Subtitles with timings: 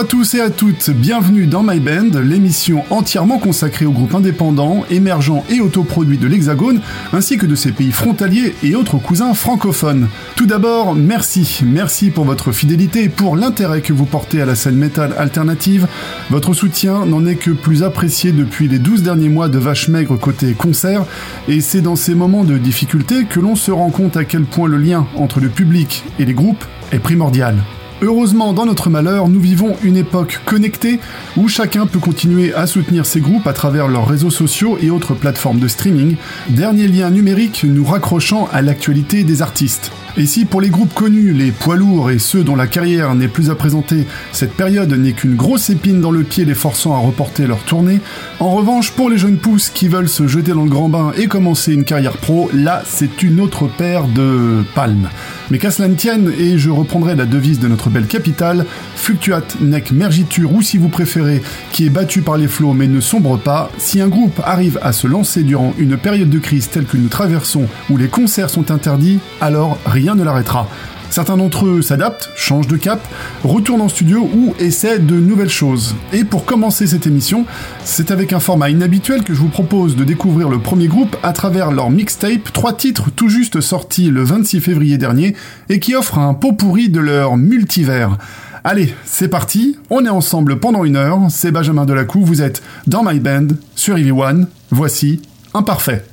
[0.00, 4.82] à tous et à toutes, bienvenue dans My Band, l'émission entièrement consacrée aux groupes indépendants,
[4.88, 6.80] émergents et autoproduits de l'Hexagone,
[7.12, 10.08] ainsi que de ses pays frontaliers et autres cousins francophones.
[10.36, 14.54] Tout d'abord, merci, merci pour votre fidélité et pour l'intérêt que vous portez à la
[14.54, 15.86] scène métal alternative.
[16.30, 20.16] Votre soutien n'en est que plus apprécié depuis les 12 derniers mois de vache maigre
[20.16, 21.04] côté concert,
[21.46, 24.66] et c'est dans ces moments de difficulté que l'on se rend compte à quel point
[24.66, 27.56] le lien entre le public et les groupes est primordial.
[28.02, 31.00] Heureusement, dans notre malheur, nous vivons une époque connectée
[31.36, 35.12] où chacun peut continuer à soutenir ses groupes à travers leurs réseaux sociaux et autres
[35.12, 36.16] plateformes de streaming,
[36.48, 39.92] dernier lien numérique nous raccrochant à l'actualité des artistes.
[40.16, 43.28] Et si pour les groupes connus, les poids lourds et ceux dont la carrière n'est
[43.28, 46.98] plus à présenter, cette période n'est qu'une grosse épine dans le pied les forçant à
[46.98, 48.00] reporter leur tournée,
[48.38, 51.26] en revanche pour les jeunes pousses qui veulent se jeter dans le grand bain et
[51.26, 55.10] commencer une carrière pro, là c'est une autre paire de palmes.
[55.50, 59.42] Mais qu'à cela ne tienne, et je reprendrai la devise de notre belle capitale, fluctuat
[59.60, 63.36] nec mergitur ou si vous préférez, qui est battu par les flots mais ne sombre
[63.38, 66.96] pas, si un groupe arrive à se lancer durant une période de crise telle que
[66.96, 70.68] nous traversons où les concerts sont interdits, alors rien ne l'arrêtera.
[71.10, 73.00] Certains d'entre eux s'adaptent, changent de cap,
[73.42, 75.96] retournent en studio ou essaient de nouvelles choses.
[76.12, 77.46] Et pour commencer cette émission,
[77.84, 81.32] c'est avec un format inhabituel que je vous propose de découvrir le premier groupe à
[81.32, 85.34] travers leur mixtape, trois titres tout juste sortis le 26 février dernier
[85.68, 88.16] et qui offrent un pot pourri de leur multivers.
[88.62, 93.02] Allez, c'est parti, on est ensemble pendant une heure, c'est Benjamin Delacou, vous êtes dans
[93.02, 95.22] My Band, sur Eevee One, voici
[95.54, 96.04] Imparfait.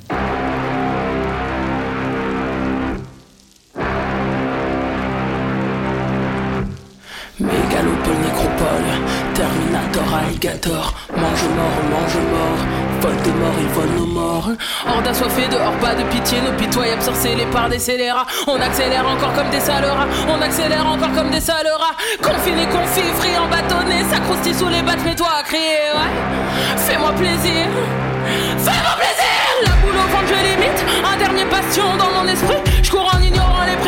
[10.28, 12.60] Mange mort, mange mort,
[13.00, 14.50] vol de mort, ils volent nos morts.
[14.86, 18.26] Hors d'assoiffé, dehors pas de pitié, nos pitoyables sorcellés par des scélérats.
[18.46, 21.94] On accélère encore comme des saleras, on accélère encore comme des saleras.
[22.22, 26.76] Confiné, confit, frit, en bâtonnet, ça croustille sous les battes, mais toi à crier, ouais.
[26.76, 27.66] Fais-moi plaisir,
[28.58, 29.38] fais-moi plaisir!
[29.64, 32.62] La boule au ventre, je limite, un dernier bastion dans mon esprit.
[32.82, 33.27] Je cours en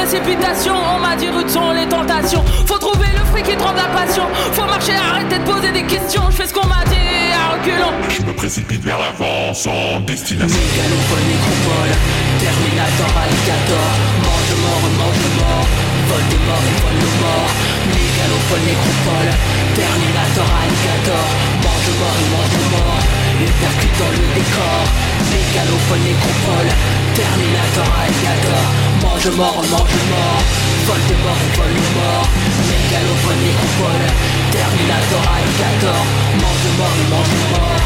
[0.01, 2.43] précipitations, on m'a dit rudes sont les tentations.
[2.67, 6.23] Faut trouver le fruit qui tremble la passion, faut marcher, arrêter de poser des questions.
[6.31, 7.93] Je fais ce qu'on m'a dit à reculons.
[8.09, 10.57] Je me précipite vers l'avant sans destination.
[10.57, 11.93] Mégalopole, nécropole,
[12.41, 13.89] Terminator, alligator,
[14.25, 15.67] mange mort, mange mort,
[16.09, 17.51] vol de mort et vol de mort.
[17.93, 19.31] Mégalopole, nécropole,
[19.77, 21.27] Terminator, alligator,
[21.61, 23.05] mange mort et mange mort.
[23.41, 24.81] Il percute dans le décor,
[25.29, 26.71] mégalopole, nécropole,
[27.13, 28.65] Terminator, alligator,
[29.03, 30.43] mange mort, mange mort,
[30.87, 32.29] vol de mort vol de mort.
[32.69, 34.07] Mégalopole, nécropole,
[34.53, 36.01] Terminator, alligator,
[36.43, 37.81] mange mort mange mort.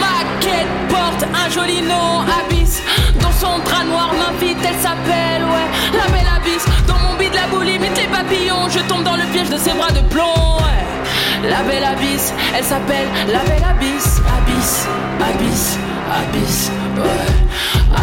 [0.00, 2.82] Ma quête porte un joli nom, Abyss
[3.20, 7.48] Dans son drap noir m'invite, elle s'appelle, ouais, la belle Abyss Dans mon bide, la
[7.48, 8.68] boule imite les papillons.
[8.70, 11.50] Je tombe dans le piège de ses bras de plomb, ouais.
[11.50, 14.86] La belle Abyss, elle s'appelle la belle Abyss Abyss,
[15.20, 15.78] Abyss,
[16.22, 18.01] Abyss, ouais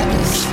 [0.00, 0.49] Abyss,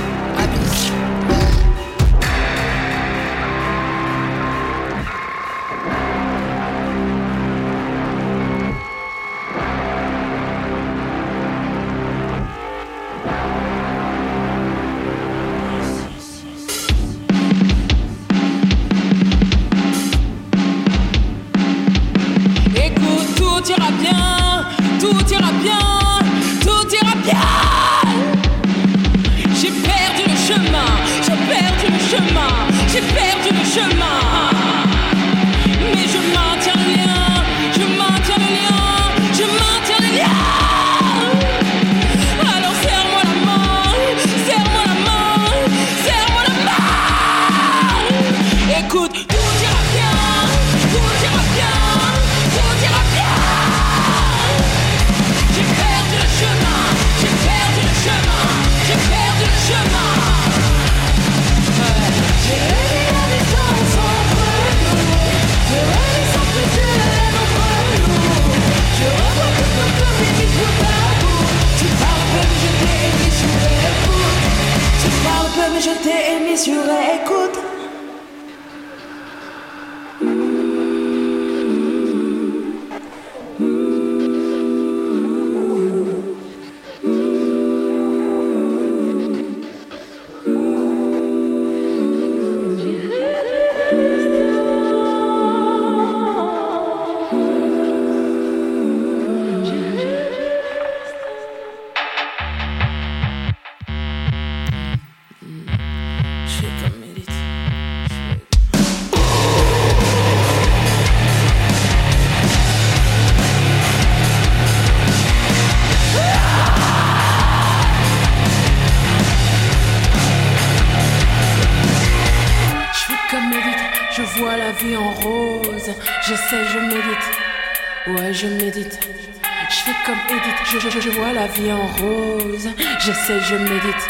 [133.28, 134.06] J'essaie, je médite.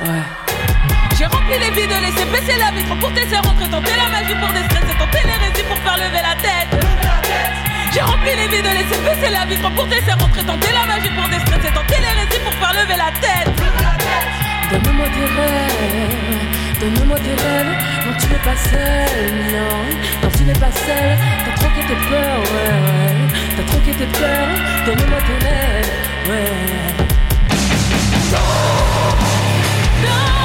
[0.00, 0.24] Ouais.
[1.18, 4.48] J'ai rempli les vides, laissé baisser la vitre pour tester, rentrer, tenter la magie pour
[4.48, 6.72] déstresser, tenter les récits pour faire lever la tête.
[7.92, 11.28] J'ai rempli les vides, laissé baisser la vitre pour tester, rentrer, tenter la magie pour
[11.28, 13.52] déstresser, tenter les récits pour faire lever la tête.
[14.70, 17.76] Donne-moi des rêves, donne-moi des rêves.
[18.06, 19.84] Non, tu n'es pas seul, non.
[20.22, 21.18] Non, tu n'es pas seul.
[21.44, 23.16] T'as troqué tes peurs, ouais, ouais.
[23.56, 24.48] T'as troqué tes peurs.
[24.86, 25.92] Donne-moi tes rêves,
[26.30, 27.09] ouais.
[30.02, 30.40] Yeah.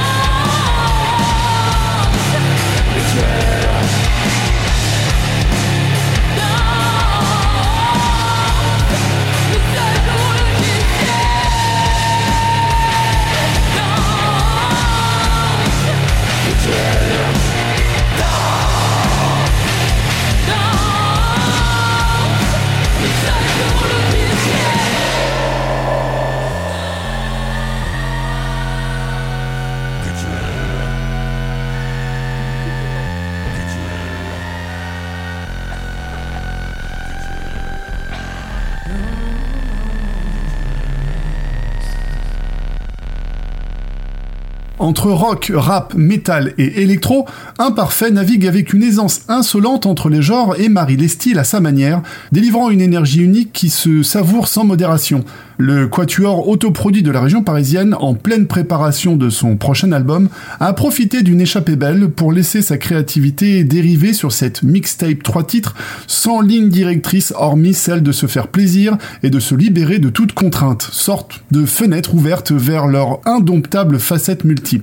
[44.86, 47.26] Entre rock, rap, métal et électro,
[47.58, 51.60] Imparfait navigue avec une aisance insolente entre les genres et marie les styles à sa
[51.60, 55.24] manière, délivrant une énergie unique qui se savoure sans modération.
[55.58, 60.28] Le quatuor autoproduit de la région parisienne, en pleine préparation de son prochain album,
[60.60, 65.74] a profité d'une échappée belle pour laisser sa créativité dériver sur cette mixtape 3 titres
[66.08, 70.34] sans ligne directrice hormis celle de se faire plaisir et de se libérer de toute
[70.34, 74.75] contrainte, sorte de fenêtre ouverte vers leur indomptable facette multiple.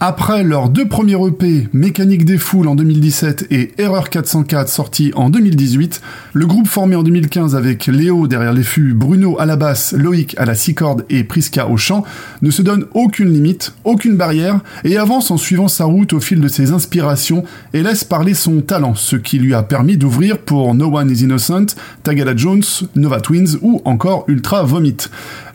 [0.00, 5.28] Après leurs deux premiers EP, Mécanique des Foules en 2017 et Erreur 404 sorti en
[5.28, 6.00] 2018,
[6.34, 10.36] le groupe formé en 2015 avec Léo derrière les fûts, Bruno à la basse, Loïc
[10.38, 12.04] à la six cordes et Priska au chant,
[12.42, 16.40] ne se donne aucune limite, aucune barrière et avance en suivant sa route au fil
[16.40, 17.42] de ses inspirations
[17.72, 21.24] et laisse parler son talent, ce qui lui a permis d'ouvrir pour No One is
[21.24, 21.74] Innocent,
[22.04, 22.62] Tagala Jones,
[22.94, 25.08] Nova Twins ou encore Ultra Vomit.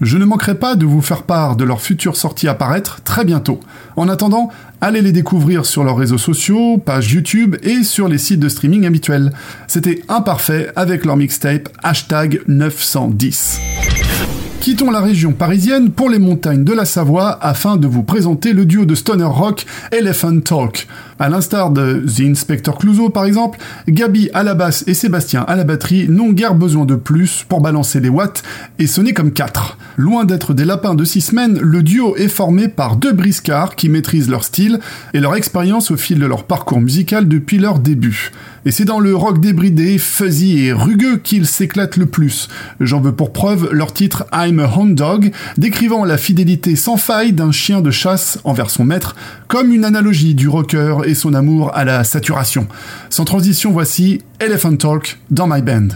[0.04, 3.24] Je ne manquerai pas de vous faire part de leur future sortie à paraître très
[3.24, 3.62] bientôt.
[3.96, 4.50] En attendant,
[4.82, 8.86] allez les découvrir sur leurs réseaux sociaux, pages YouTube et sur les sites de streaming
[8.86, 9.32] habituels.
[9.68, 13.62] C'était imparfait avec leur mixtape hashtag 910.
[14.60, 18.66] Quittons la région parisienne pour les montagnes de la Savoie afin de vous présenter le
[18.66, 20.88] duo de stoner rock Elephant Talk.
[21.20, 25.56] À l'instar de The Inspector Clouseau par exemple, Gabi à la basse et Sébastien à
[25.56, 28.44] la batterie n'ont guère besoin de plus pour balancer les watts
[28.80, 29.78] et sonner comme quatre.
[29.96, 33.90] Loin d'être des lapins de six semaines, le duo est formé par deux briscards qui
[33.90, 34.80] maîtrisent leur style
[35.14, 38.32] et leur expérience au fil de leur parcours musical depuis leur début.
[38.66, 42.48] Et c'est dans le rock débridé, fuzzy et rugueux qu'ils s'éclatent le plus.
[42.80, 47.34] J'en veux pour preuve leur titre I'm a Hound Dog, décrivant la fidélité sans faille
[47.34, 49.16] d'un chien de chasse envers son maître,
[49.50, 52.68] comme une analogie du rocker et son amour à la saturation.
[53.10, 55.90] Sans transition, voici Elephant Talk dans My Band.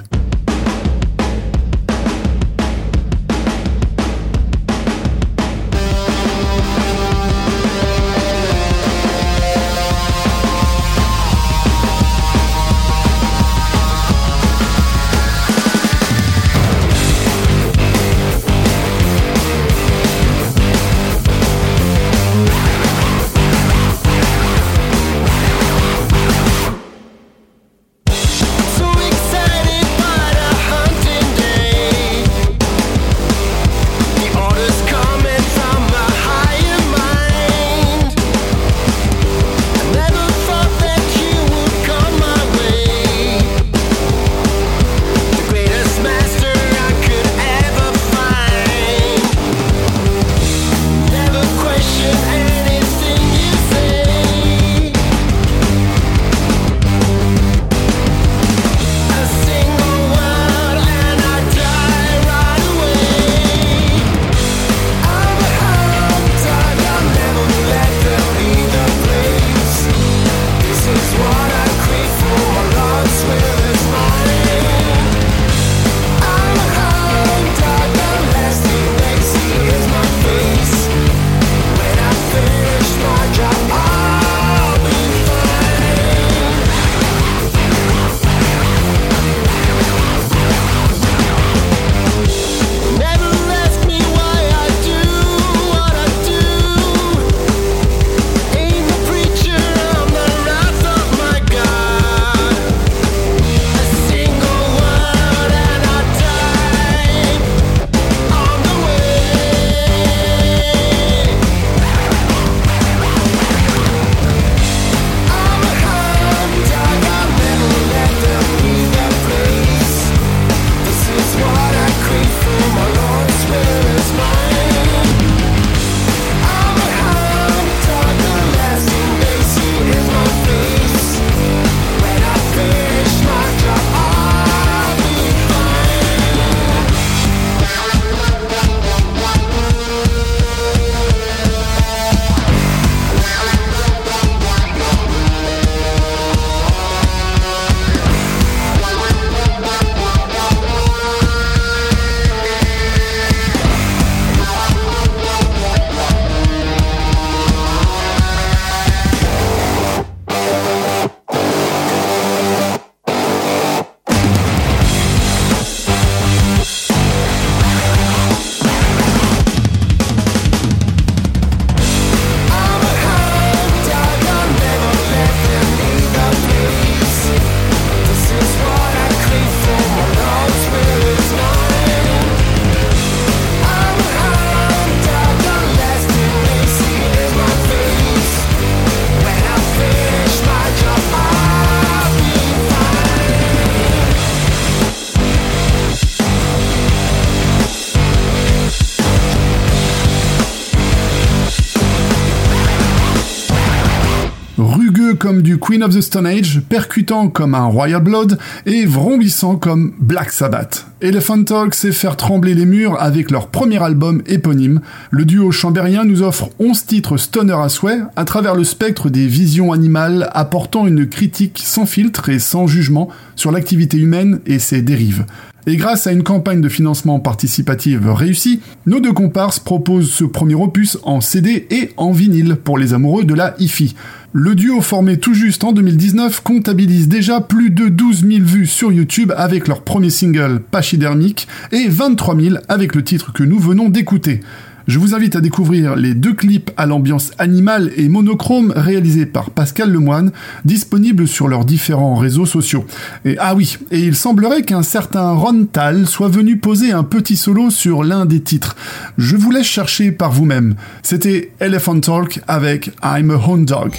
[205.17, 209.93] Comme du Queen of the Stone Age, percutant comme un Royal Blood et vrombissant comme
[210.00, 210.88] Black Sabbath.
[211.01, 214.81] Elephant Talk sait faire trembler les murs avec leur premier album éponyme.
[215.12, 219.27] Le duo chambérien nous offre 11 titres stoner à souhait à travers le spectre des
[219.27, 224.81] visions animales apportant une critique sans filtre et sans jugement sur l'activité humaine et ses
[224.81, 225.25] dérives.
[225.67, 230.55] Et grâce à une campagne de financement participative réussie, nos deux comparses proposent ce premier
[230.55, 233.93] opus en CD et en vinyle pour les amoureux de la hi-fi.
[234.39, 238.91] Le duo formé tout juste en 2019 comptabilise déjà plus de 12 000 vues sur
[238.91, 243.89] YouTube avec leur premier single Pachydermique et 23 000 avec le titre que nous venons
[243.89, 244.41] d'écouter.
[244.88, 249.50] Je vous invite à découvrir les deux clips à l'ambiance animale et monochrome réalisés par
[249.50, 250.32] Pascal Lemoine,
[250.63, 252.86] disponibles sur leurs différents réseaux sociaux.
[253.25, 257.36] Et ah oui, et il semblerait qu'un certain Ron Tal soit venu poser un petit
[257.36, 258.77] solo sur l'un des titres.
[259.17, 260.75] Je vous laisse chercher par vous-même.
[261.03, 263.91] C'était Elephant Talk avec I'm a Hound Dog.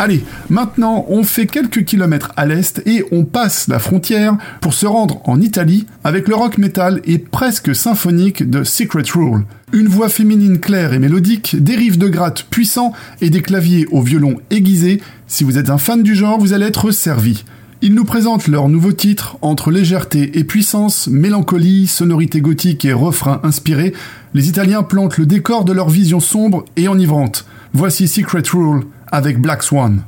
[0.00, 4.86] Allez, maintenant on fait quelques kilomètres à l'est et on passe la frontière pour se
[4.86, 9.44] rendre en Italie avec le rock metal et presque symphonique de Secret Rule.
[9.72, 14.36] Une voix féminine claire et mélodique, des de gratte puissants et des claviers au violon
[14.50, 15.00] aiguisé.
[15.26, 17.44] Si vous êtes un fan du genre, vous allez être servi.
[17.82, 23.40] Ils nous présentent leur nouveau titre entre légèreté et puissance, mélancolie, sonorité gothique et refrain
[23.42, 23.94] inspiré.
[24.32, 27.46] Les Italiens plantent le décor de leur vision sombre et enivrante.
[27.72, 30.02] Voici Secret Rule avec Black Swan.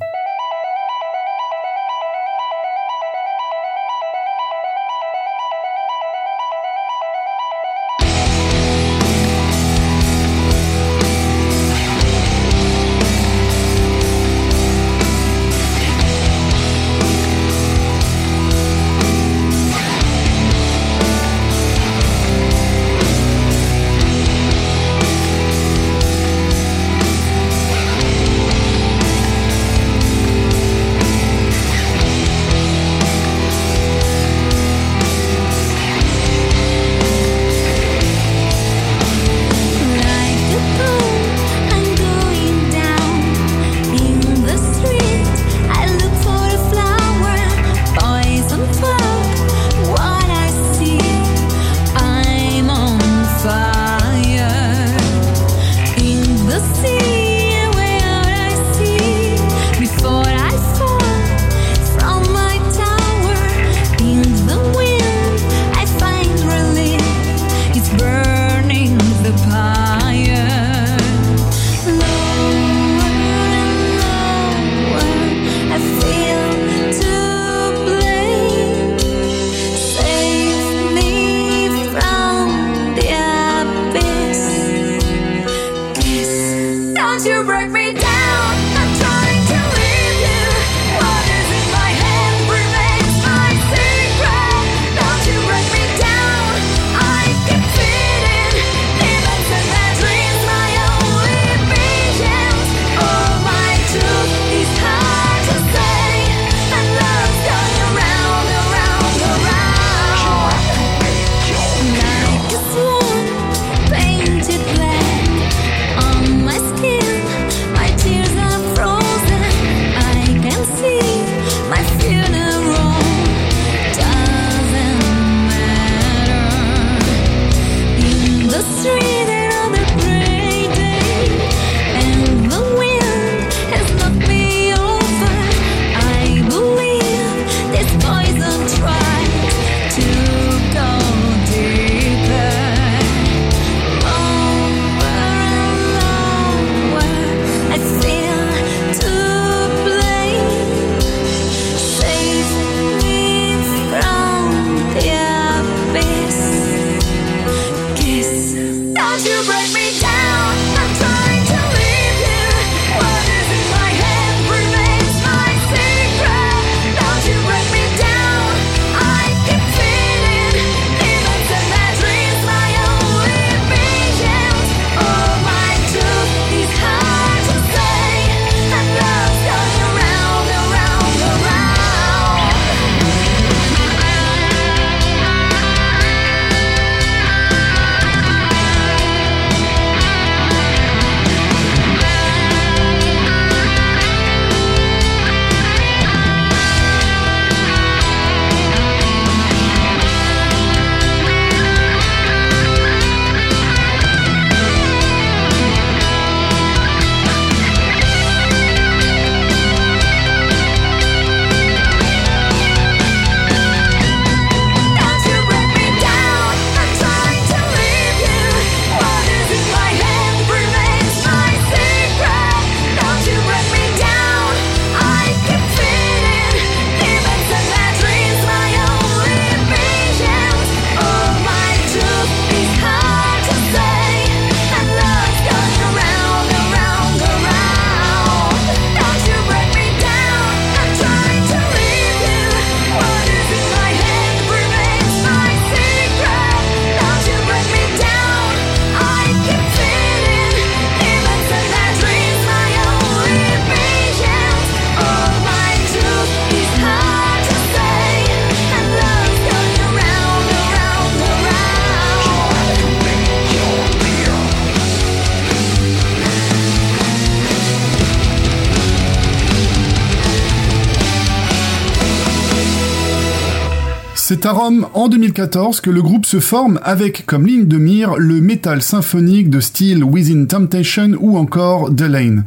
[274.41, 278.15] C'est à Rome, en 2014, que le groupe se forme avec comme ligne de mire
[278.17, 282.45] le métal symphonique de style Within Temptation ou encore The Lane.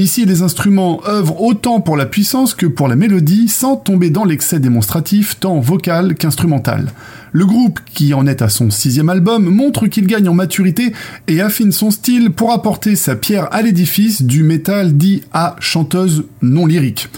[0.00, 4.24] Ici, les instruments œuvrent autant pour la puissance que pour la mélodie sans tomber dans
[4.24, 6.88] l'excès démonstratif tant vocal qu'instrumental.
[7.30, 10.92] Le groupe, qui en est à son sixième album, montre qu'il gagne en maturité
[11.28, 16.24] et affine son style pour apporter sa pierre à l'édifice du métal dit à chanteuse
[16.42, 17.08] non lyrique.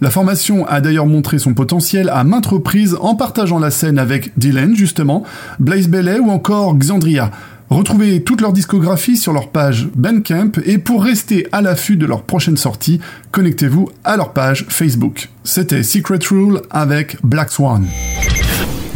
[0.00, 4.36] La formation a d'ailleurs montré son potentiel à maintes reprises en partageant la scène avec
[4.38, 5.24] Dylan justement,
[5.58, 7.30] Blaze Bailey ou encore Xandria.
[7.68, 12.22] Retrouvez toute leur discographie sur leur page Bandcamp et pour rester à l'affût de leur
[12.22, 13.00] prochaine sortie,
[13.32, 15.30] connectez-vous à leur page Facebook.
[15.42, 17.86] C'était Secret Rule avec Black Swan.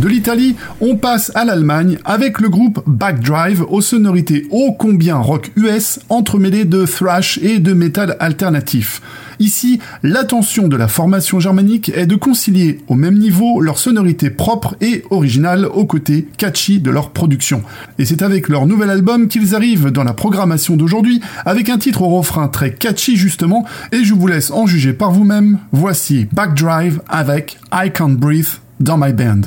[0.01, 5.53] De l'Italie, on passe à l'Allemagne avec le groupe Backdrive aux sonorités ô combien rock
[5.57, 9.03] US entremêlées de thrash et de métal alternatif.
[9.41, 14.75] Ici, l'attention de la formation germanique est de concilier au même niveau leur sonorité propre
[14.81, 17.63] et originale aux côtés catchy de leur production.
[17.99, 22.01] Et c'est avec leur nouvel album qu'ils arrivent dans la programmation d'aujourd'hui avec un titre
[22.01, 25.59] au refrain très catchy justement et je vous laisse en juger par vous-même.
[25.73, 29.43] Voici Backdrive avec I Can't Breathe dans my band.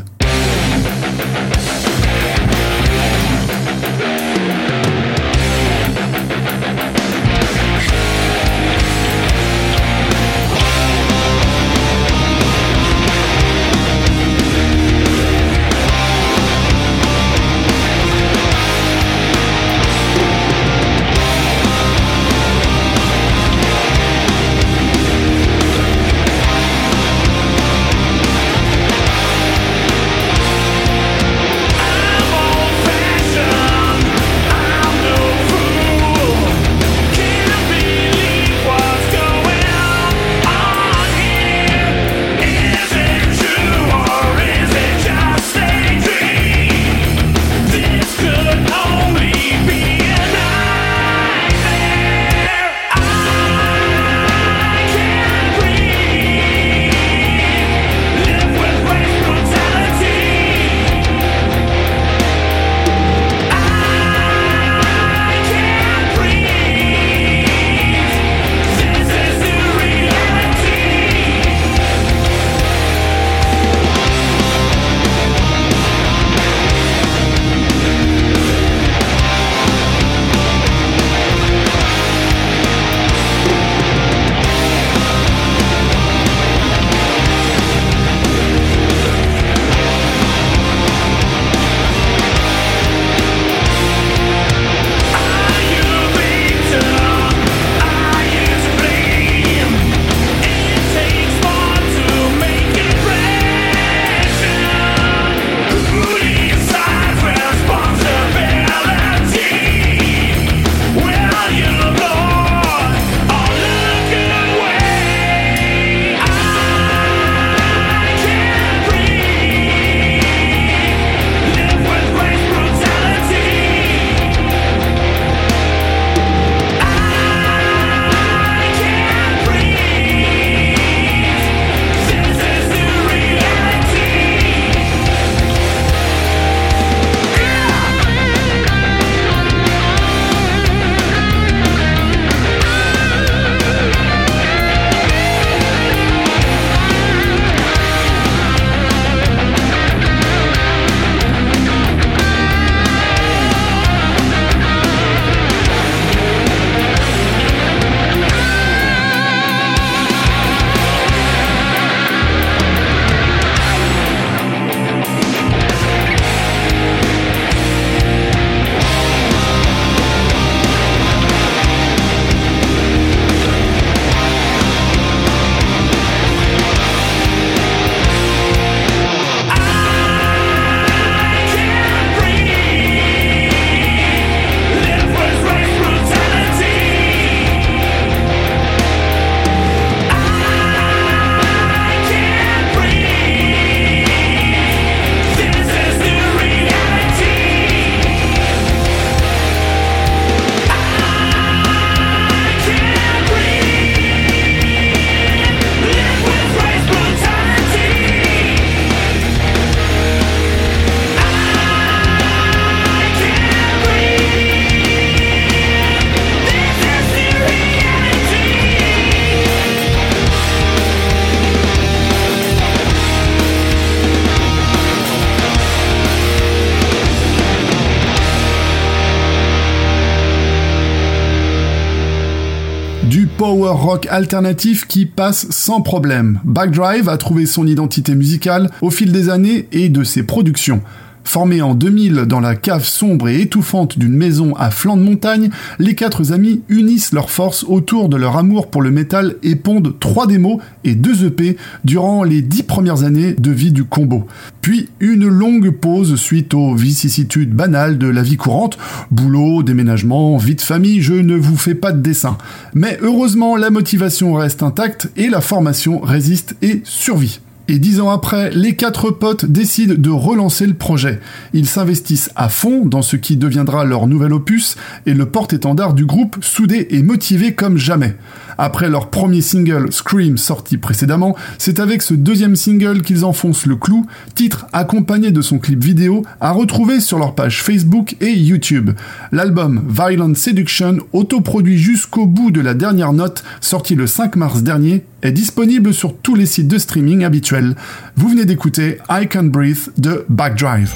[234.10, 236.39] Alternatif qui passe sans problème.
[236.43, 240.82] Backdrive a trouvé son identité musicale au fil des années et de ses productions.
[241.23, 245.49] Formés en 2000 dans la cave sombre et étouffante d'une maison à flanc de montagne,
[245.79, 249.97] les quatre amis unissent leurs forces autour de leur amour pour le métal et pondent
[249.99, 254.27] trois démos et deux EP durant les dix premières années de vie du combo.
[254.62, 258.77] Puis une longue pause suite aux vicissitudes banales de la vie courante,
[259.12, 262.38] boulot, déménagement, vie de famille, je ne vous fais pas de dessin.
[262.73, 267.39] Mais heureusement, la motivation reste intacte et la formation résiste et survit.
[267.69, 271.21] Et dix ans après, les quatre potes décident de relancer le projet.
[271.54, 276.06] Ils s'investissent à fond dans ce qui deviendra leur nouvel opus et le porte-étendard du
[276.06, 278.17] groupe soudé et motivé comme jamais.
[278.57, 283.75] Après leur premier single Scream sorti précédemment, c'est avec ce deuxième single qu'ils enfoncent le
[283.75, 288.91] clou, titre accompagné de son clip vidéo à retrouver sur leur page Facebook et YouTube.
[289.31, 295.05] L'album Violent Seduction, autoproduit jusqu'au bout de la dernière note, sorti le 5 mars dernier,
[295.21, 297.75] est disponible sur tous les sites de streaming habituels.
[298.15, 300.91] Vous venez d'écouter I Can Breathe de Backdrive.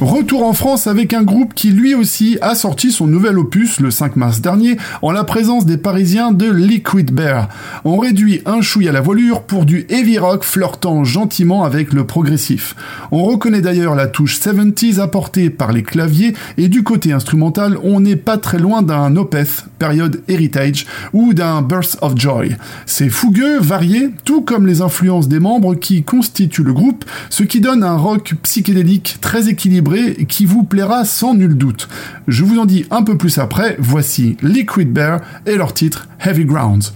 [0.00, 3.90] Retour en France avec un groupe qui lui aussi a sorti son nouvel opus le
[3.90, 7.50] 5 mars dernier en la présence des Parisiens de Liquid Bear.
[7.84, 12.06] On réduit un chouille à la voilure pour du heavy rock flirtant gentiment avec le
[12.06, 12.74] progressif.
[13.10, 18.00] On reconnaît d'ailleurs la touche 70s apportée par les claviers et du côté instrumental on
[18.00, 22.56] n'est pas très loin d'un Opeth, période Heritage, ou d'un Burst of Joy.
[22.86, 27.60] C'est fougueux, varié, tout comme les influences des membres qui constituent le groupe, ce qui
[27.60, 29.89] donne un rock psychédélique très équilibré
[30.28, 31.88] qui vous plaira sans nul doute.
[32.28, 36.44] Je vous en dis un peu plus après, voici Liquid Bear et leur titre Heavy
[36.44, 36.92] Grounds.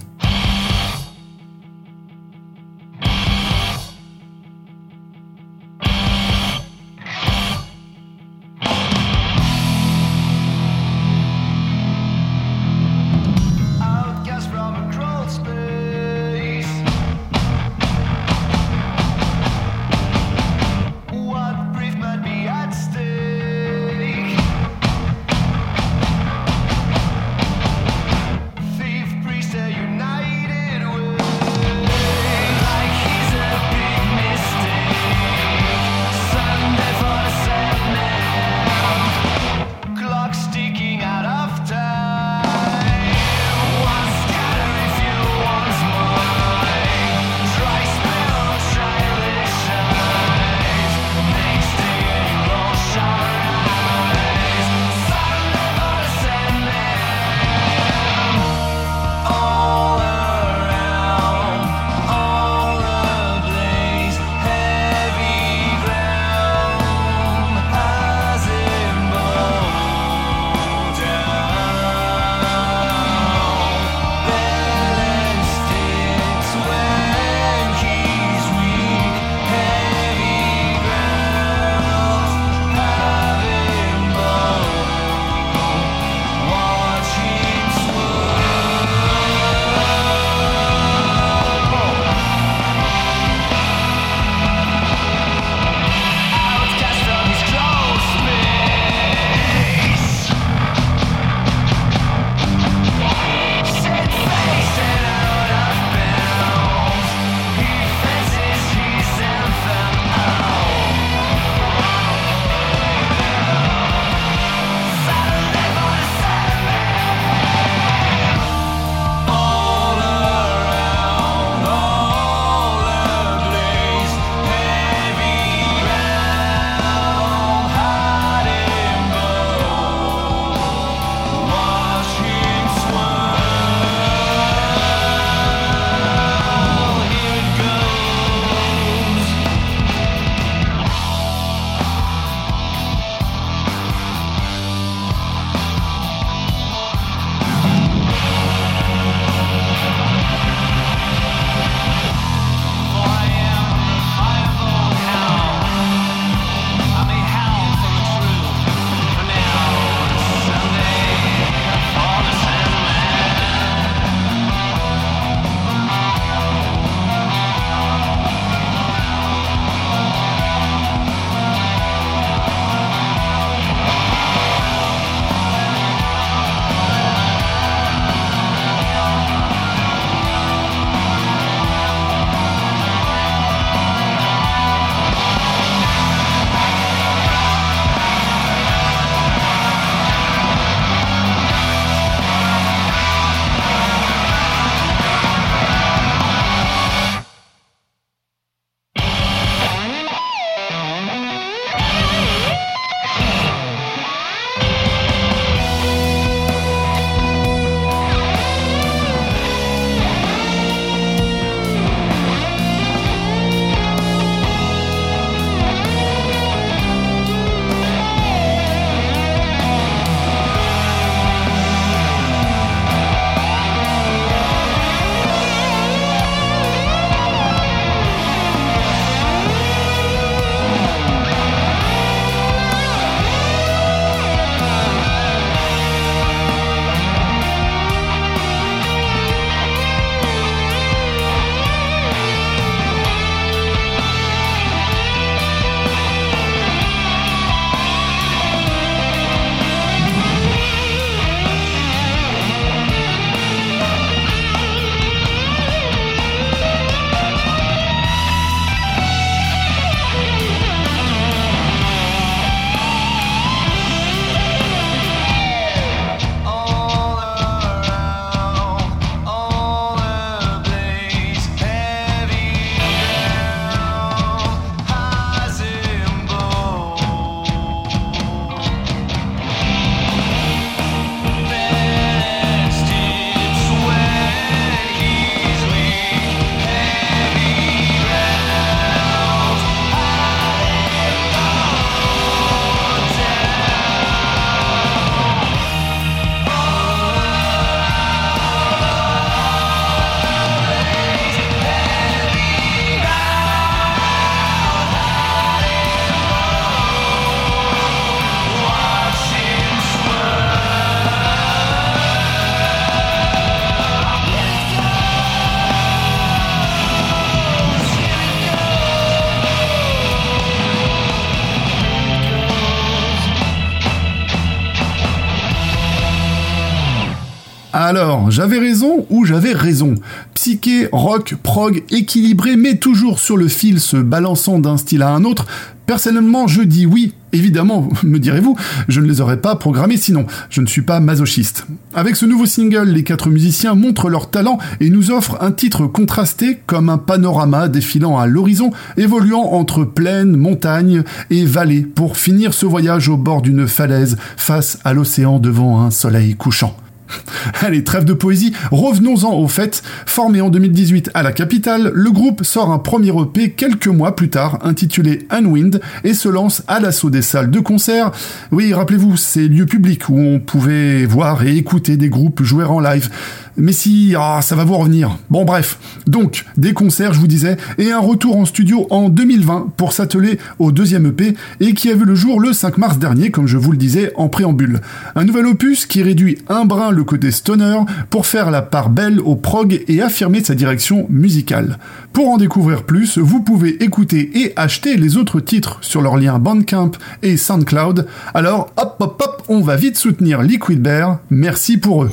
[327.95, 329.95] Alors, j'avais raison ou j'avais raison?
[330.33, 335.23] Psyché, rock, prog, équilibré, mais toujours sur le fil se balançant d'un style à un
[335.23, 335.45] autre,
[335.85, 337.13] Personnellement, je dis oui.
[337.31, 340.25] Évidemment, me direz-vous, je ne les aurais pas programmés sinon.
[340.49, 341.67] Je ne suis pas masochiste.
[341.93, 345.85] Avec ce nouveau single, les quatre musiciens montrent leur talent et nous offrent un titre
[345.85, 352.53] contrasté comme un panorama défilant à l'horizon, évoluant entre plaines, montagnes et vallées pour finir
[352.53, 356.75] ce voyage au bord d'une falaise face à l'océan devant un soleil couchant.
[357.61, 359.83] Allez, trêve de poésie, revenons-en au fait.
[360.05, 364.29] Formé en 2018 à la capitale, le groupe sort un premier EP quelques mois plus
[364.29, 368.11] tard, intitulé Unwind, et se lance à l'assaut des salles de concert.
[368.51, 372.79] Oui, rappelez-vous, ces lieux publics où on pouvait voir et écouter des groupes jouer en
[372.79, 373.09] live.
[373.57, 375.17] Mais si, ah, ça va vous revenir.
[375.29, 379.73] Bon bref, donc des concerts, je vous disais, et un retour en studio en 2020
[379.77, 383.31] pour s'atteler au deuxième EP et qui a vu le jour le 5 mars dernier,
[383.31, 384.81] comme je vous le disais en préambule.
[385.15, 389.19] Un nouvel opus qui réduit un brin le côté stoner pour faire la part belle
[389.19, 391.79] au prog et affirmer sa direction musicale.
[392.13, 396.39] Pour en découvrir plus, vous pouvez écouter et acheter les autres titres sur leur lien
[396.39, 396.91] Bandcamp
[397.23, 398.07] et SoundCloud.
[398.33, 401.19] Alors hop hop hop, on va vite soutenir Liquid Bear.
[401.29, 402.11] Merci pour eux.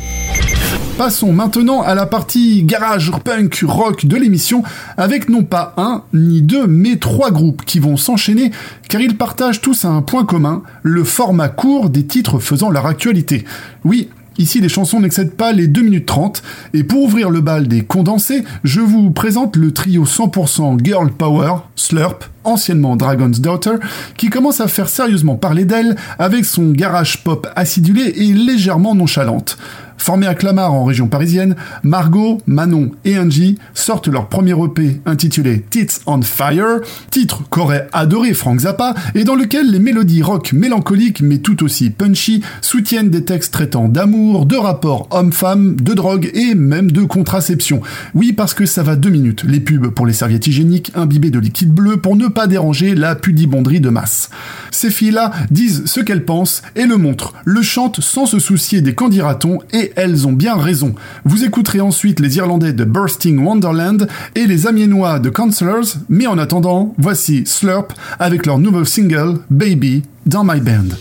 [0.98, 4.62] Passons maintenant à la partie garage punk rock de l'émission
[4.98, 8.50] avec non pas un ni deux mais trois groupes qui vont s'enchaîner
[8.88, 13.44] car ils partagent tous un point commun, le format court des titres faisant leur actualité.
[13.85, 17.68] Oui, Ici, les chansons n'excèdent pas les 2 minutes 30, et pour ouvrir le bal
[17.68, 23.76] des condensés, je vous présente le trio 100% Girl Power, Slurp, anciennement Dragon's Daughter,
[24.16, 29.59] qui commence à faire sérieusement parler d'elle avec son garage pop acidulé et légèrement nonchalante.
[30.02, 35.64] Formés à Clamart en région parisienne, Margot, Manon et Angie sortent leur premier EP intitulé
[35.70, 36.81] Tits on Fire,
[37.12, 41.90] titre qu'aurait adoré Frank Zappa et dans lequel les mélodies rock mélancoliques mais tout aussi
[41.90, 47.81] punchy soutiennent des textes traitant d'amour, de rapports homme-femme, de drogue et même de contraception.
[48.16, 51.38] Oui, parce que ça va deux minutes, les pubs pour les serviettes hygiéniques imbibées de
[51.38, 54.31] liquide bleu pour ne pas déranger la pudibonderie de masse.
[54.71, 58.95] Ces filles-là disent ce qu'elles pensent et le montrent, le chantent sans se soucier des
[58.95, 60.95] candidatons et elles ont bien raison.
[61.25, 66.38] Vous écouterez ensuite les Irlandais de Bursting Wonderland et les Amiénois de Counselors, mais en
[66.38, 70.97] attendant, voici Slurp avec leur nouveau single Baby dans My Band.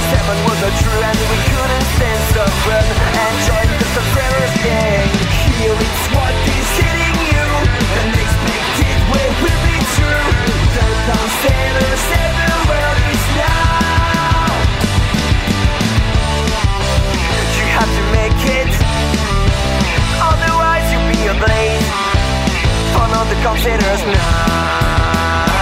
[0.00, 5.08] Heaven was a true and we couldn't stand the run and join the terrorist gang.
[5.60, 7.44] Here it's what is hitting you,
[8.00, 10.24] unexpected way will be true.
[10.72, 14.48] The the world is now.
[17.52, 18.72] You have to make it,
[20.24, 21.84] otherwise you'll be ablaze.
[22.96, 25.61] Follow the containers now.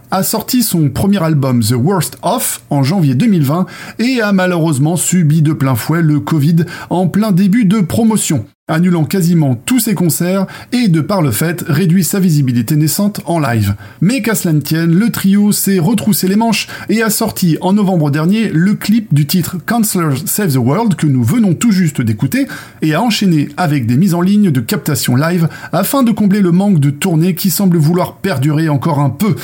[0.11, 3.65] a sorti son premier album The Worst Of en janvier 2020
[3.99, 6.57] et a malheureusement subi de plein fouet le Covid
[6.89, 11.63] en plein début de promotion, annulant quasiment tous ses concerts et de par le fait
[11.67, 13.75] réduit sa visibilité naissante en live.
[14.01, 17.73] Mais qu'à cela ne tienne, le trio s'est retroussé les manches et a sorti en
[17.73, 22.01] novembre dernier le clip du titre Counselors Save the World que nous venons tout juste
[22.01, 22.47] d'écouter
[22.81, 26.51] et a enchaîné avec des mises en ligne de captation live afin de combler le
[26.51, 29.35] manque de tournée qui semble vouloir perdurer encore un peu.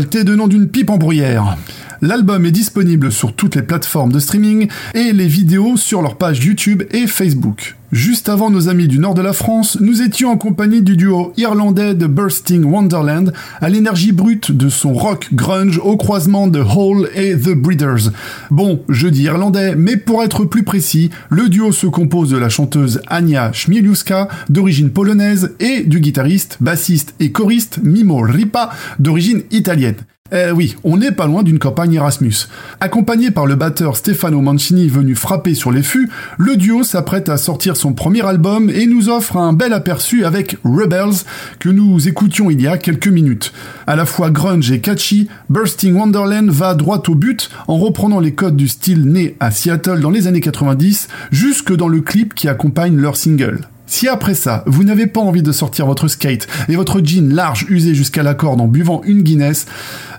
[0.00, 1.58] Saleté de nom d'une pipe en bruyère.
[2.02, 6.42] L'album est disponible sur toutes les plateformes de streaming et les vidéos sur leur page
[6.42, 7.76] YouTube et Facebook.
[7.92, 11.32] Juste avant nos amis du nord de la France, nous étions en compagnie du duo
[11.36, 17.10] irlandais de Bursting Wonderland à l'énergie brute de son rock grunge au croisement de Hole
[17.14, 18.12] et The Breeders.
[18.50, 22.48] Bon, je dis irlandais, mais pour être plus précis, le duo se compose de la
[22.48, 28.70] chanteuse Ania Schmieliuska, d'origine polonaise, et du guitariste, bassiste et choriste Mimo Ripa,
[29.00, 29.96] d'origine italienne.
[30.32, 32.46] Eh oui, on n'est pas loin d'une campagne Erasmus.
[32.78, 36.08] Accompagné par le batteur Stefano Mancini venu frapper sur les fûts,
[36.38, 40.56] le duo s'apprête à sortir son premier album et nous offre un bel aperçu avec
[40.62, 41.24] Rebels
[41.58, 43.52] que nous écoutions il y a quelques minutes.
[43.88, 48.32] À la fois grunge et catchy, Bursting Wonderland va droit au but en reprenant les
[48.32, 52.46] codes du style né à Seattle dans les années 90 jusque dans le clip qui
[52.46, 53.66] accompagne leur single.
[53.90, 57.66] Si après ça, vous n'avez pas envie de sortir votre skate et votre jean large
[57.68, 59.66] usé jusqu'à la corde en buvant une Guinness,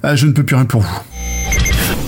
[0.04, 1.00] euh, je ne peux plus rien pour vous.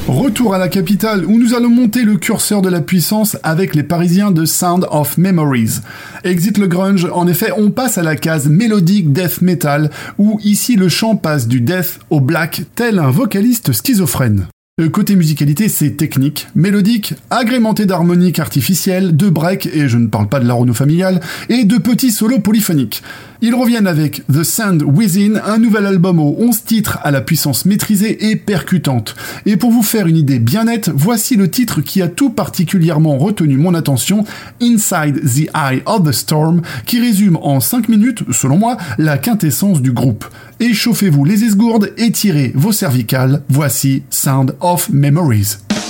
[0.07, 3.84] Retour à la capitale où nous allons monter le curseur de la puissance avec les
[3.84, 5.80] Parisiens de Sound of Memories.
[6.26, 10.76] Exit le grunge, en effet, on passe à la case mélodique death metal où ici
[10.76, 14.47] le chant passe du death au black tel un vocaliste schizophrène.
[14.82, 20.30] Euh, Côté musicalité, c'est technique, mélodique, agrémenté d'harmoniques artificielles, de breaks, et je ne parle
[20.30, 23.03] pas de la Renault familiale, et de petits solos polyphoniques.
[23.45, 27.65] Ils reviennent avec The Sand Within, un nouvel album aux 11 titres à la puissance
[27.65, 29.15] maîtrisée et percutante.
[29.45, 33.17] Et pour vous faire une idée bien nette, voici le titre qui a tout particulièrement
[33.17, 34.24] retenu mon attention,
[34.59, 39.84] Inside the Eye of the Storm, qui résume en 5 minutes, selon moi, la quintessence
[39.84, 40.26] du groupe.
[40.59, 45.83] Échauffez-vous les esgourdes et tirez vos cervicales, voici Sound of Memories.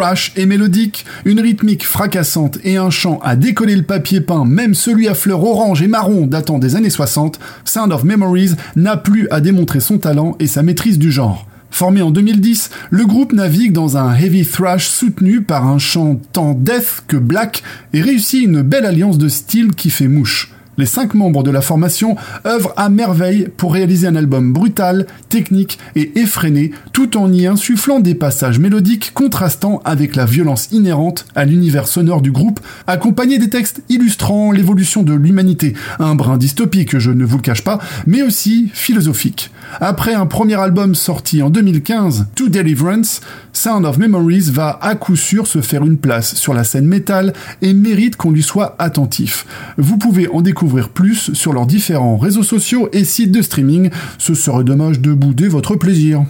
[0.00, 4.74] Thrash et mélodiques, une rythmique fracassante et un chant à décoller le papier peint, même
[4.74, 9.28] celui à fleurs orange et marron datant des années 60, Sound of Memories n'a plus
[9.30, 11.46] à démontrer son talent et sa maîtrise du genre.
[11.70, 16.54] Formé en 2010, le groupe navigue dans un heavy thrash soutenu par un chant tant
[16.54, 20.50] death que black et réussit une belle alliance de styles qui fait mouche.
[20.80, 22.16] Les cinq membres de la formation
[22.46, 28.00] œuvrent à merveille pour réaliser un album brutal, technique et effréné, tout en y insufflant
[28.00, 33.50] des passages mélodiques contrastant avec la violence inhérente à l'univers sonore du groupe, accompagnés des
[33.50, 38.22] textes illustrant l'évolution de l'humanité, un brin dystopique, je ne vous le cache pas, mais
[38.22, 39.50] aussi philosophique.
[39.78, 43.20] Après un premier album sorti en 2015, To Deliverance,
[43.52, 47.32] Sound of Memories va à coup sûr se faire une place sur la scène métal
[47.62, 49.46] et mérite qu'on lui soit attentif.
[49.78, 54.34] Vous pouvez en découvrir plus sur leurs différents réseaux sociaux et sites de streaming, ce
[54.34, 56.24] serait dommage de bouder votre plaisir.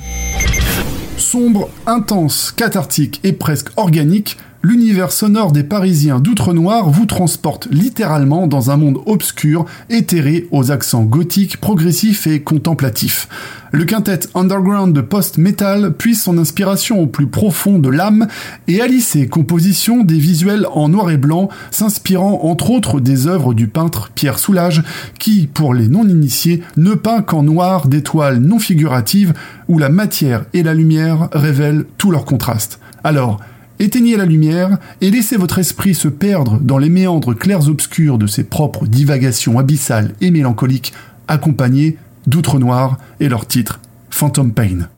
[1.17, 8.71] Sombre, intense, cathartique et presque organique, l'univers sonore des Parisiens d'Outre-Noir vous transporte littéralement dans
[8.71, 13.29] un monde obscur, éthéré aux accents gothiques, progressifs et contemplatifs.
[13.73, 18.27] Le quintet underground de post-metal puise son inspiration au plus profond de l'âme
[18.67, 23.55] et allie ses compositions des visuels en noir et blanc, s'inspirant entre autres des œuvres
[23.55, 24.83] du peintre Pierre Soulages,
[25.19, 29.35] qui, pour les non-initiés, ne peint qu'en noir d'étoiles non figuratives
[29.69, 32.81] où la matière et la lumière révèlent tout leur contraste.
[33.05, 33.41] Alors,
[33.81, 38.45] Éteignez la lumière et laissez votre esprit se perdre dans les méandres clairs-obscurs de ses
[38.45, 40.93] propres divagations abyssales et mélancoliques,
[41.29, 44.91] accompagnées d'Outre Noir et leur titre Phantom Pain.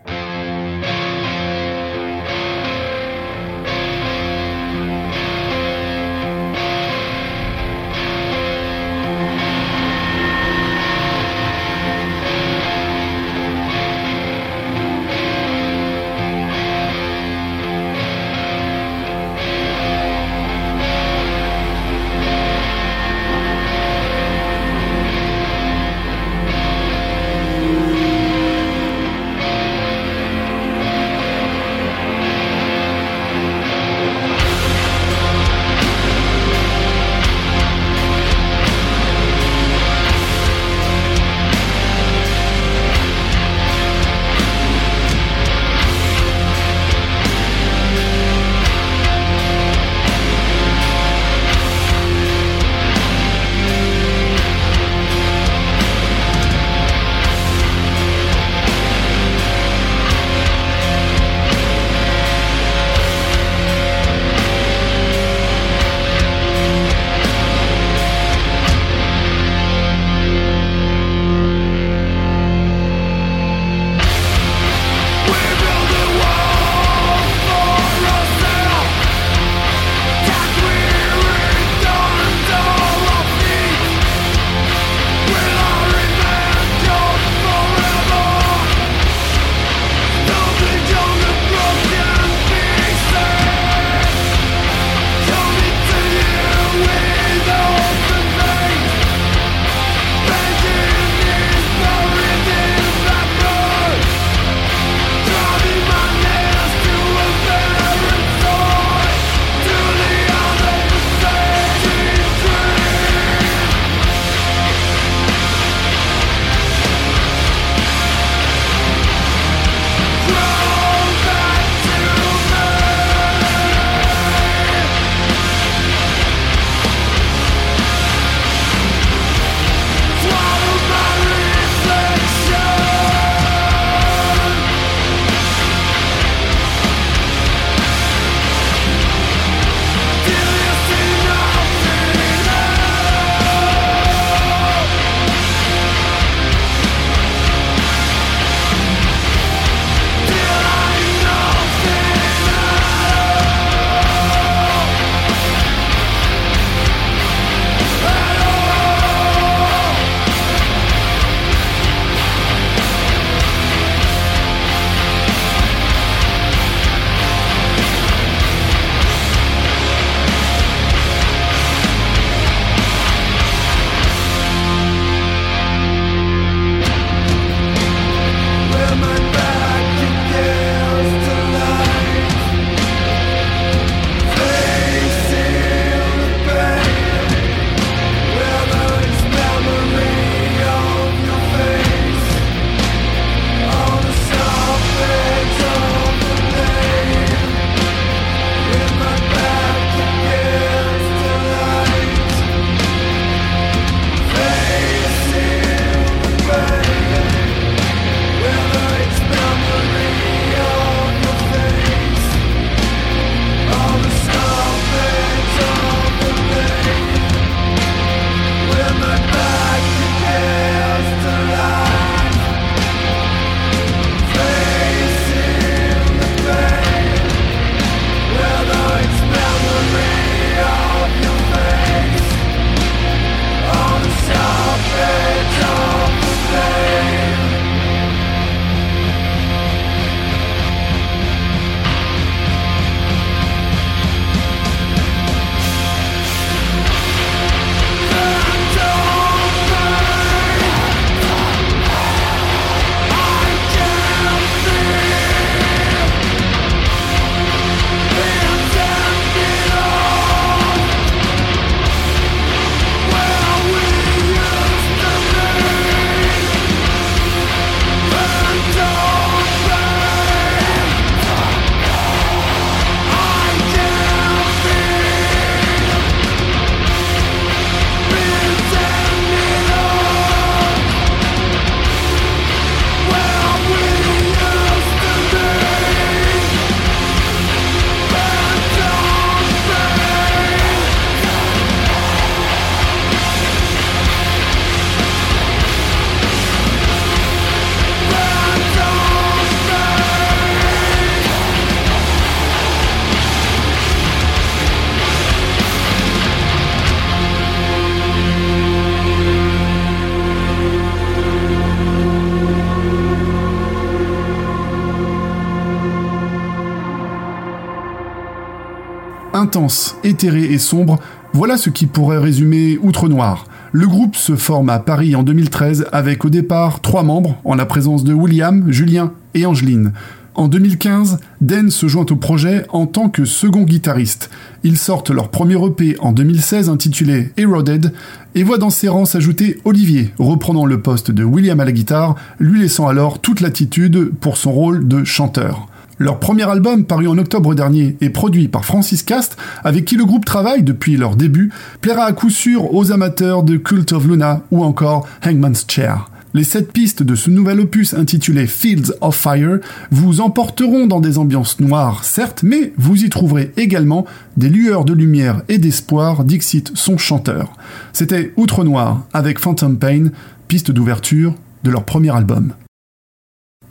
[319.53, 320.99] Intense, éthéré et sombre,
[321.35, 323.47] voilà ce qui pourrait résumer Outre Noir.
[323.71, 327.67] Le groupe se forme à Paris en 2013 avec au départ trois membres, en la
[327.67, 329.93] présence de William, Julien et Angeline.
[330.35, 334.31] En 2015, Den se joint au projet en tant que second guitariste.
[334.63, 337.93] Ils sortent leur premier EP en 2016 intitulé Eroded
[338.35, 342.15] et voient dans ses rangs s'ajouter Olivier, reprenant le poste de William à la guitare,
[342.39, 345.69] lui laissant alors toute l'attitude pour son rôle de chanteur.
[346.03, 350.05] Leur premier album, paru en octobre dernier et produit par Francis Cast, avec qui le
[350.05, 354.43] groupe travaille depuis leur début, plaira à coup sûr aux amateurs de Cult of Luna
[354.51, 356.11] ou encore Hangman's Chair.
[356.35, 359.61] Les sept pistes de ce nouvel opus intitulé Fields of Fire
[359.93, 364.05] vous emporteront dans des ambiances noires, certes, mais vous y trouverez également
[364.37, 367.53] des lueurs de lumière et d'espoir, Dixit son chanteur.
[367.93, 370.07] C'était Outre Noir avec Phantom Pain,
[370.49, 372.55] piste d'ouverture de leur premier album.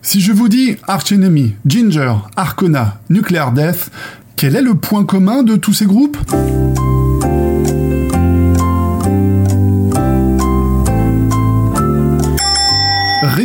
[0.03, 3.91] Si je vous dis Arch Enemy, Ginger, Arcona, Nuclear Death,
[4.35, 6.17] quel est le point commun de tous ces groupes?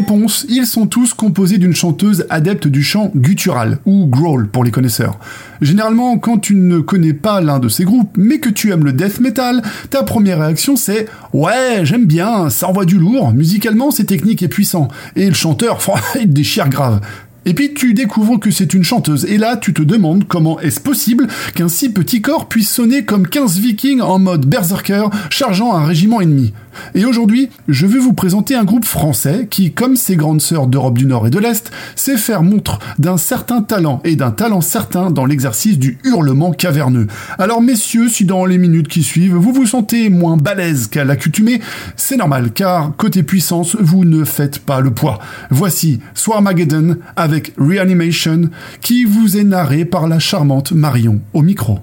[0.07, 4.71] Réponse, ils sont tous composés d'une chanteuse adepte du chant guttural, ou growl pour les
[4.71, 5.19] connaisseurs.
[5.61, 8.93] Généralement, quand tu ne connais pas l'un de ces groupes, mais que tu aimes le
[8.93, 14.05] death metal, ta première réaction c'est «Ouais, j'aime bien, ça envoie du lourd, musicalement c'est
[14.05, 14.87] technique et puissant,
[15.17, 15.81] et le chanteur,
[16.21, 17.01] il déchire grave».
[17.45, 20.81] Et puis tu découvres que c'est une chanteuse, et là tu te demandes comment est-ce
[20.81, 25.85] possible qu'un si petit corps puisse sonner comme 15 vikings en mode berserker chargeant un
[25.85, 26.53] régiment ennemi.
[26.95, 30.99] Et aujourd'hui, je vais vous présenter un groupe français qui, comme ses grandes sœurs d'Europe
[30.99, 35.11] du Nord et de l'Est, sait faire montre d'un certain talent et d'un talent certain
[35.11, 37.07] dans l'exercice du hurlement caverneux.
[37.39, 41.61] Alors messieurs, si dans les minutes qui suivent, vous vous sentez moins balèze qu'à l'accoutumée,
[41.97, 45.18] c'est normal, car côté puissance, vous ne faites pas le poids.
[45.51, 48.51] Voici Swarmageddon avec Reanimation,
[48.81, 51.79] qui vous est narré par la charmante Marion au micro.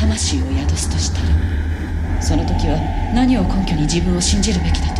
[0.00, 2.78] 魂を宿すとしたらその時は
[3.14, 4.99] 何を根拠に自分を信じるべきだと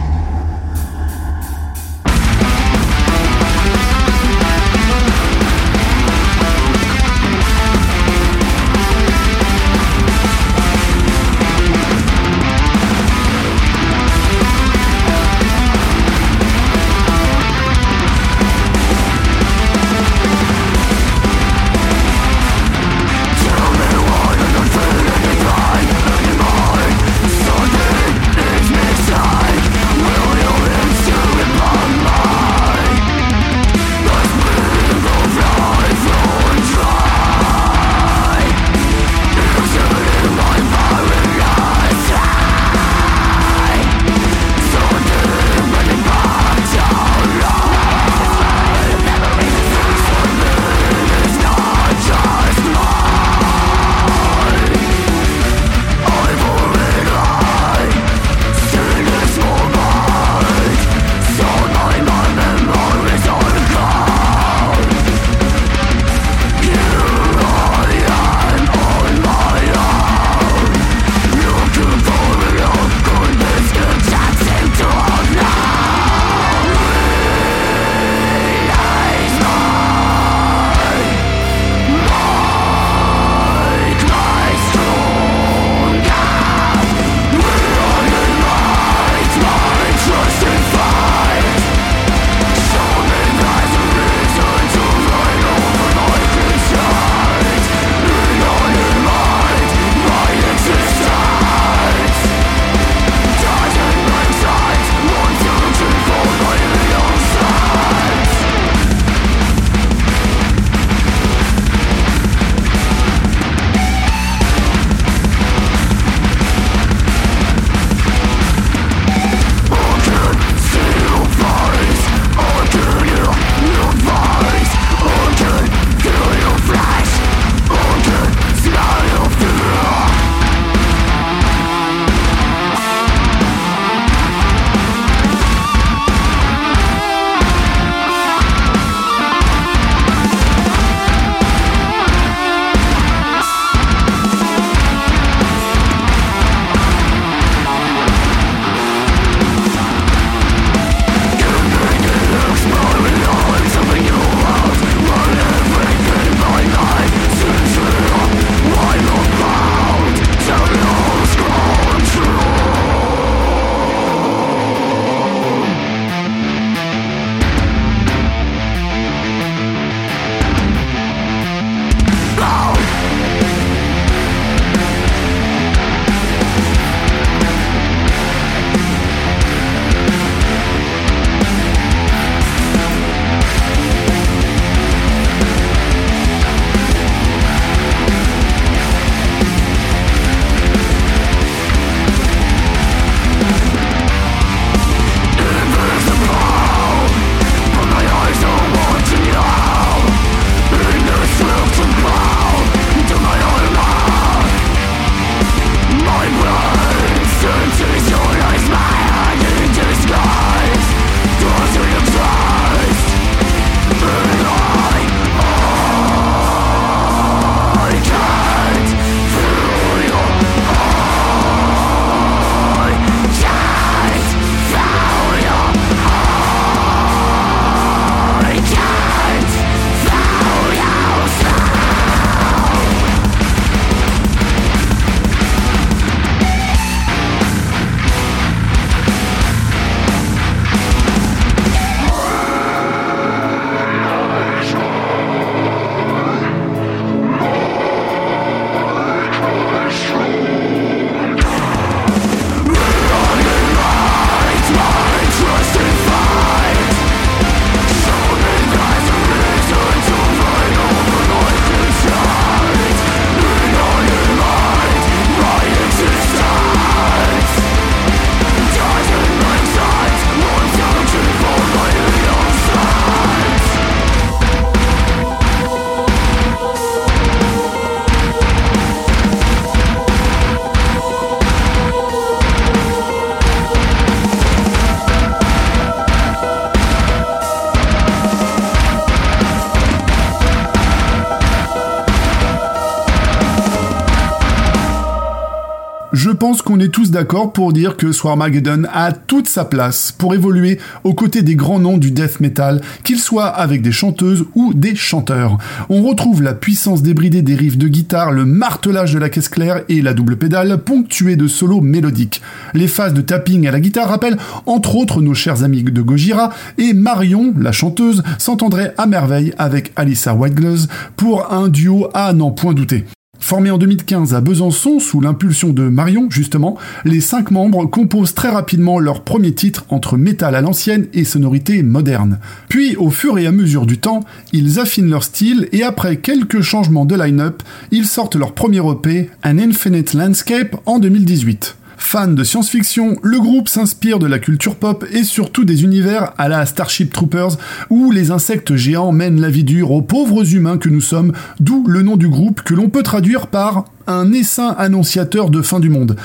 [297.20, 301.78] d'accord pour dire que Swarmageddon a toute sa place pour évoluer aux côtés des grands
[301.78, 305.58] noms du death metal, qu'ils soient avec des chanteuses ou des chanteurs.
[305.90, 309.82] On retrouve la puissance débridée des riffs de guitare, le martelage de la caisse claire
[309.90, 312.40] et la double pédale ponctuée de solos mélodiques.
[312.72, 316.48] Les phases de tapping à la guitare rappellent entre autres nos chers amis de Gojira
[316.78, 320.86] et Marion, la chanteuse, s'entendrait à merveille avec Alissa Whitegloves
[321.18, 323.04] pour un duo à n'en point douter.
[323.40, 328.50] Formé en 2015 à Besançon sous l'impulsion de Marion, justement, les cinq membres composent très
[328.50, 332.38] rapidement leur premier titre entre métal à l'ancienne et sonorité moderne.
[332.68, 334.20] Puis, au fur et à mesure du temps,
[334.52, 339.30] ils affinent leur style et après quelques changements de line-up, ils sortent leur premier EP,
[339.44, 341.79] An Infinite Landscape, en 2018.
[342.02, 346.48] Fan de science-fiction, le groupe s'inspire de la culture pop et surtout des univers à
[346.48, 347.56] la Starship Troopers
[347.88, 351.86] où les insectes géants mènent la vie dure aux pauvres humains que nous sommes, d'où
[351.86, 355.88] le nom du groupe que l'on peut traduire par un essaim annonciateur de fin du
[355.88, 356.16] monde.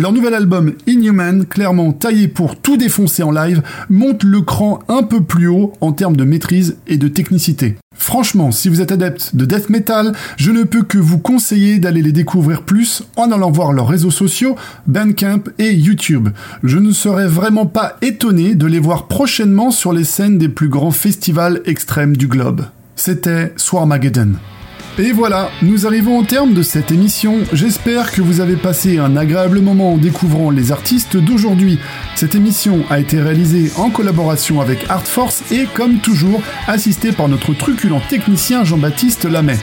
[0.00, 5.02] Leur nouvel album Inhuman, clairement taillé pour tout défoncer en live, monte le cran un
[5.02, 7.76] peu plus haut en termes de maîtrise et de technicité.
[7.94, 12.00] Franchement, si vous êtes adepte de death metal, je ne peux que vous conseiller d'aller
[12.00, 16.30] les découvrir plus en allant voir leurs réseaux sociaux, Bandcamp et YouTube.
[16.62, 20.70] Je ne serais vraiment pas étonné de les voir prochainement sur les scènes des plus
[20.70, 22.64] grands festivals extrêmes du globe.
[22.96, 24.36] C'était Swarmageddon.
[24.98, 27.38] Et voilà, nous arrivons au terme de cette émission.
[27.52, 31.78] J'espère que vous avez passé un agréable moment en découvrant les artistes d'aujourd'hui.
[32.16, 37.54] Cette émission a été réalisée en collaboration avec Artforce et, comme toujours, assistée par notre
[37.54, 39.58] truculent technicien Jean-Baptiste Lamet.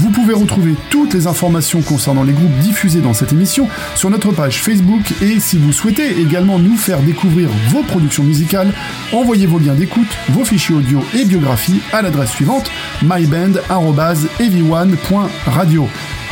[0.00, 4.32] Vous pouvez retrouver toutes les informations concernant les groupes diffusés dans cette émission sur notre
[4.32, 8.72] page Facebook et si vous souhaitez également nous faire découvrir vos productions musicales,
[9.12, 12.70] envoyez vos liens d'écoute, vos fichiers audio et biographies à l'adresse suivante
[13.02, 14.72] myband.ev1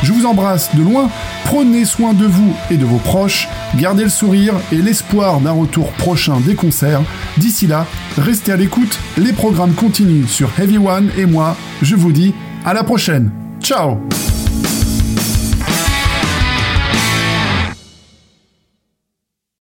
[0.03, 1.09] Je vous embrasse de loin,
[1.45, 5.91] prenez soin de vous et de vos proches, gardez le sourire et l'espoir d'un retour
[5.91, 7.03] prochain des concerts.
[7.37, 7.85] D'ici là,
[8.17, 12.33] restez à l'écoute, les programmes continuent sur Heavy One et moi, je vous dis
[12.65, 13.31] à la prochaine.
[13.61, 13.99] Ciao